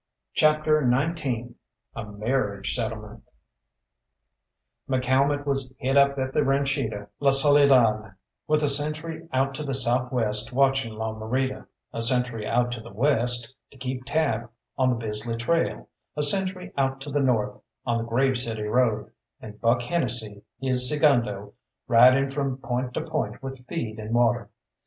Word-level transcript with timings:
CHAPTER 0.33 0.81
XIX 0.81 1.53
A 1.95 2.03
MARRIAGE 2.05 2.73
SETTLEMENT 2.73 3.23
McCalmont 4.89 5.45
was 5.45 5.71
hid 5.77 5.95
up 5.95 6.17
at 6.17 6.33
the 6.33 6.41
ranchita 6.43 7.09
La 7.19 7.29
Soledad, 7.29 8.15
with 8.47 8.63
a 8.63 8.67
sentry 8.67 9.29
out 9.31 9.53
to 9.53 9.63
the 9.63 9.75
south 9.75 10.11
west 10.11 10.53
watching 10.53 10.95
La 10.95 11.13
Morita, 11.13 11.67
a 11.93 12.01
sentry 12.01 12.47
out 12.47 12.71
to 12.71 12.81
the 12.81 12.91
west 12.91 13.53
to 13.69 13.77
keep 13.77 14.03
tab 14.05 14.49
on 14.75 14.89
the 14.89 14.95
Bisley 14.95 15.35
trail, 15.37 15.87
a 16.15 16.23
sentry 16.23 16.73
out 16.79 16.99
to 17.01 17.11
the 17.11 17.19
north 17.21 17.61
on 17.85 17.99
the 17.99 18.03
Grave 18.03 18.39
City 18.39 18.63
road, 18.63 19.11
and 19.39 19.61
Buck 19.61 19.83
Hennesy, 19.83 20.41
his 20.59 20.89
segundo, 20.89 21.53
riding 21.87 22.27
from 22.27 22.57
point 22.57 22.95
to 22.95 23.01
point 23.01 23.43
with 23.43 23.67
feed 23.67 23.99
and 23.99 24.15
water. 24.15 24.49